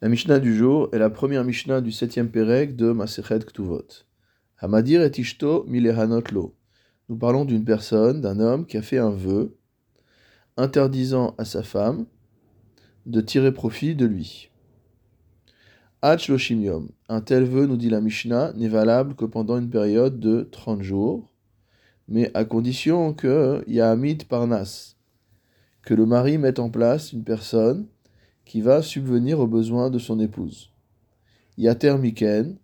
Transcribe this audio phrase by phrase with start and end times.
[0.00, 4.04] La Mishnah du jour est la première Mishnah du septième Pérec de Masechet Ktuvot.
[4.58, 6.54] Hamadir et Ishto milehanot lo.
[7.08, 9.56] Nous parlons d'une personne, d'un homme qui a fait un vœu
[10.56, 12.06] interdisant à sa femme
[13.06, 14.52] de tirer profit de lui.
[16.00, 16.90] Hach Loshimium.
[17.08, 20.80] Un tel vœu, nous dit la Mishnah, n'est valable que pendant une période de 30
[20.80, 21.28] jours,
[22.06, 24.94] mais à condition que Yahamid Parnas,
[25.82, 27.88] que le mari mette en place une personne
[28.48, 30.72] qui va subvenir aux besoins de son épouse.
[31.58, 32.56] Yater Miken,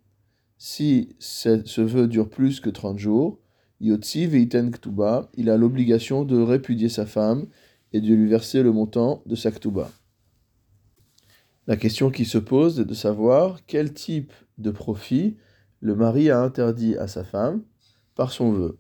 [0.57, 3.39] si ce vœu dure plus que 30 jours,
[3.81, 7.47] Yotzi Veiten Ktuba, il a l'obligation de répudier sa femme
[7.93, 9.91] et de lui verser le montant de sa Ktuba.
[11.67, 15.37] La question qui se pose est de savoir quel type de profit
[15.81, 17.63] le mari a interdit à sa femme
[18.15, 18.79] par son vœu.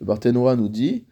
[0.00, 1.04] Le Barthénois nous dit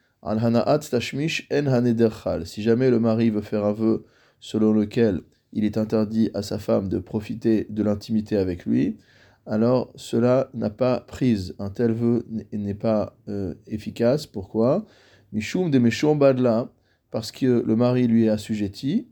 [2.46, 4.06] Si jamais le mari veut faire un vœu
[4.40, 5.20] selon lequel
[5.54, 8.98] il est interdit à sa femme de profiter de l'intimité avec lui,
[9.46, 11.54] alors cela n'a pas prise.
[11.58, 14.26] Un tel vœu n'est pas euh, efficace.
[14.26, 14.84] Pourquoi?
[15.32, 16.70] Mishum de badla,
[17.10, 19.08] parce que le mari lui est assujetti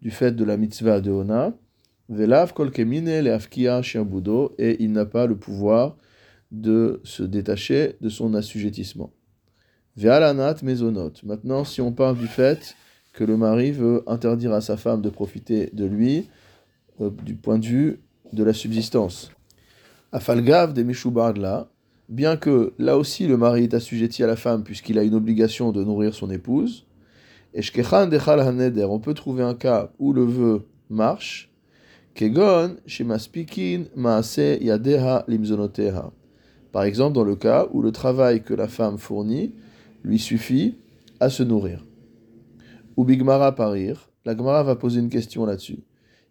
[0.00, 1.56] du fait de la mitzvah de Ona,
[2.08, 5.96] velav kolkemine le et il n'a pas le pouvoir
[6.50, 9.12] de se détacher de son assujettissement.
[9.96, 11.12] Ve'alanat mezonot.
[11.24, 12.74] Maintenant, si on parle du fait
[13.14, 16.28] que le mari veut interdire à sa femme de profiter de lui
[17.00, 18.00] euh, du point de vue
[18.32, 19.30] de la subsistance.
[20.12, 21.68] Afalgav de là,
[22.08, 25.72] bien que là aussi le mari est assujetti à la femme puisqu'il a une obligation
[25.72, 26.86] de nourrir son épouse,
[27.56, 31.50] on peut trouver un cas où le vœu marche,
[32.14, 32.76] kegon
[33.94, 36.12] maase yadeha limzonoteha.
[36.72, 39.52] Par exemple, dans le cas où le travail que la femme fournit
[40.02, 40.74] lui suffit
[41.20, 41.84] à se nourrir.
[42.96, 45.80] Ou Bigmara parir, la Gemara va poser une question là-dessus.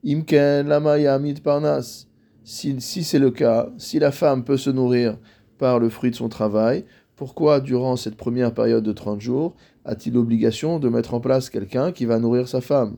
[0.05, 2.07] Imken lama yamid parnas.
[2.43, 5.17] Si, si c'est le cas, si la femme peut se nourrir
[5.57, 10.13] par le fruit de son travail, pourquoi durant cette première période de 30 jours a-t-il
[10.13, 12.97] l'obligation de mettre en place quelqu'un qui va nourrir sa femme?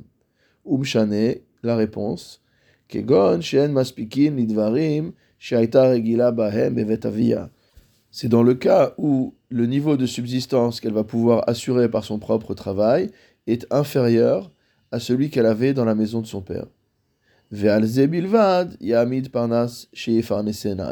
[0.66, 2.42] Umshane, la réponse.
[2.88, 5.14] Kegon shen maspikin lidvarim
[5.52, 7.50] regila bahem bevetavia.
[8.12, 12.18] C'est dans le cas où le niveau de subsistance qu'elle va pouvoir assurer par son
[12.18, 13.12] propre travail
[13.48, 14.52] est inférieur
[14.92, 16.68] à celui qu'elle avait dans la maison de son père.
[17.52, 17.58] Et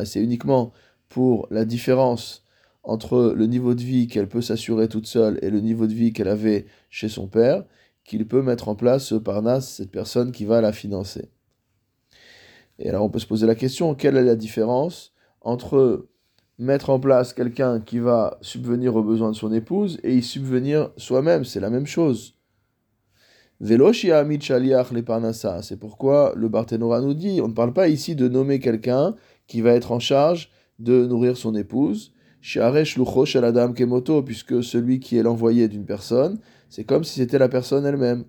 [0.06, 0.72] c'est uniquement
[1.10, 2.46] pour la différence
[2.84, 6.14] entre le niveau de vie qu'elle peut s'assurer toute seule et le niveau de vie
[6.14, 7.64] qu'elle avait chez son père
[8.04, 11.30] qu'il peut mettre en place ce parnas, cette personne qui va la financer.
[12.80, 16.08] Et alors on peut se poser la question, quelle est la différence entre
[16.60, 20.92] mettre en place quelqu'un qui va subvenir aux besoins de son épouse et y subvenir
[20.98, 21.46] soi-même?
[21.46, 22.36] C'est la même chose.
[23.62, 23.78] C'est
[25.80, 29.16] pourquoi le Barthénora nous dit, on ne parle pas ici de nommer quelqu'un
[29.48, 30.50] qui va être en charge
[30.80, 37.20] de nourrir son épouse, kemoto, puisque celui qui est l'envoyé d'une personne, c'est comme si
[37.20, 38.26] c'était la personne elle-même.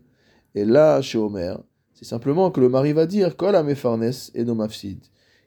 [0.54, 1.58] Et là, chez Omer,
[1.94, 4.66] c'est simplement que le mari va dire, kol et no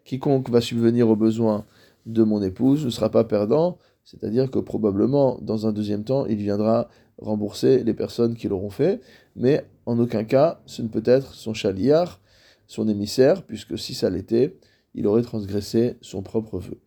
[0.04, 1.66] Quiconque va subvenir aux besoins
[2.06, 6.38] de mon épouse ne sera pas perdant, c'est-à-dire que probablement, dans un deuxième temps, il
[6.38, 6.88] viendra
[7.18, 9.02] rembourser les personnes qui l'auront fait,
[9.38, 12.20] mais en aucun cas ce ne peut être son chaliar,
[12.68, 14.58] son émissaire, puisque si ça l'était,
[14.94, 16.80] il aurait transgressé son propre vœu.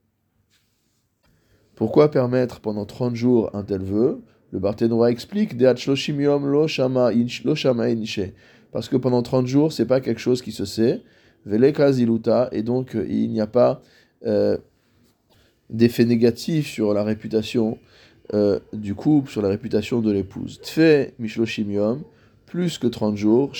[1.74, 4.20] Pourquoi permettre pendant 30 jours un tel vœu?
[4.52, 7.10] Le Barthénois explique lo shama
[8.72, 11.00] parce que pendant 30 jours, c'est pas quelque chose qui se sait,
[11.46, 13.80] et donc il n'y a pas
[14.26, 14.58] euh,
[15.70, 17.78] d'effet négatif sur la réputation
[18.34, 20.60] euh, du couple, sur la réputation de l'épouse.
[20.62, 22.02] Tfe mishloshim
[22.50, 23.52] plus que 30 jours.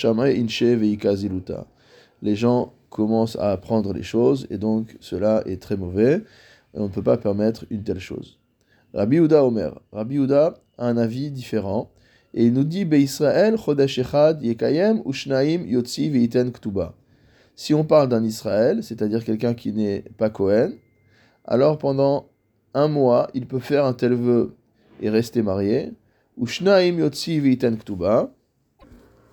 [2.22, 6.24] Les gens commencent à apprendre les choses et donc cela est très mauvais
[6.74, 8.40] et on ne peut pas permettre une telle chose.
[8.92, 9.80] Rabbi Uda Omer.
[9.92, 11.92] Rabbi Uda a un avis différent
[12.34, 12.80] et il nous dit
[14.42, 16.94] Yekayem Ushnaim Yotzi Veiten Ktuba.
[17.54, 20.72] Si on parle d'un Israël, c'est-à-dire quelqu'un qui n'est pas Cohen,
[21.44, 22.26] alors pendant
[22.74, 24.56] un mois, il peut faire un tel vœu
[25.00, 25.92] et rester marié.
[26.36, 28.32] Ushnaim Yotzi Veiten Ktuba.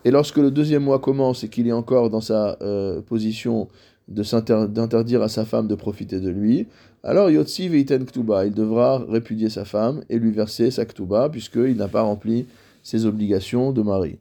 [0.08, 3.68] Et lorsque le deuxième mois commence et qu'il est encore dans sa euh, position
[4.08, 6.66] d'interdire à sa femme de profiter de lui,
[7.04, 11.76] alors Yotzi Veiten Ktuba, il devra répudier sa femme et lui verser sa Ktuba, puisqu'il
[11.76, 12.46] n'a pas rempli
[12.84, 14.18] ses obligations de mari.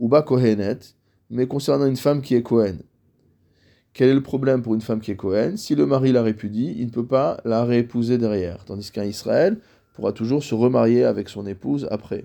[0.00, 0.80] Uba Kohenet,
[1.30, 2.80] mais concernant une femme qui est Kohen.
[3.92, 5.56] Quel est le problème pour une femme qui est Kohen?
[5.56, 9.58] Si le mari la répudie, il ne peut pas la réépouser derrière, tandis qu'un Israël
[9.94, 12.24] pourra toujours se remarier avec son épouse après.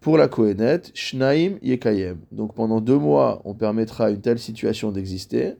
[0.00, 2.18] Pour la Kohenet, Shnaim Yekayem.
[2.30, 5.54] Donc pendant deux mois, on permettra une telle situation d'exister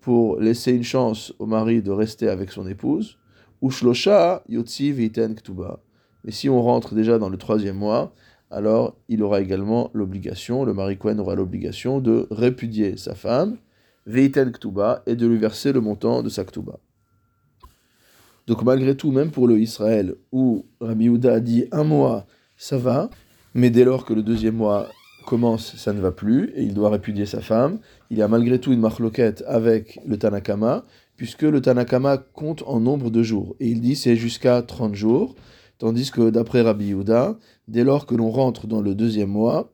[0.00, 3.18] pour laisser une chance au mari de rester avec son épouse.
[3.62, 5.80] Ou Shlosha Yotzi Viten Ktuba.
[6.24, 8.12] Mais si on rentre déjà dans le troisième mois,
[8.50, 13.58] alors il aura également l'obligation, le mari Kohen aura l'obligation de répudier sa femme,
[14.06, 16.78] Veiten Ktuba, et de lui verser le montant de sa Ktuba.
[18.46, 22.26] Donc malgré tout, même pour le Israël, où Rabbi Yehuda a dit un mois,
[22.60, 23.08] ça va,
[23.54, 24.86] mais dès lors que le deuxième mois
[25.26, 27.78] commence, ça ne va plus, et il doit répudier sa femme,
[28.10, 30.84] il y a malgré tout une marloquette avec le Tanakama,
[31.16, 35.36] puisque le Tanakama compte en nombre de jours, et il dit c'est jusqu'à 30 jours,
[35.78, 39.72] tandis que d'après Rabbi Yehuda, dès lors que l'on rentre dans le deuxième mois,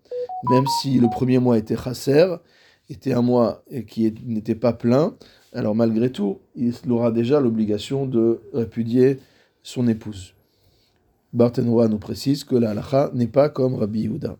[0.49, 2.37] même si le premier mois était chasser,
[2.89, 5.17] était un mois qui n'était pas plein,
[5.53, 9.19] alors malgré tout, il aura déjà l'obligation de répudier
[9.65, 10.36] son épouse.
[11.37, 14.39] Barthénois nous précise que la halacha n'est pas comme Rabbi Yehuda.